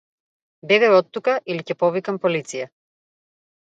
Бегај 0.71 0.95
оттука 0.99 1.35
или 1.55 1.67
ќе 1.67 1.77
повикам 1.83 2.21
полиција. 2.25 2.67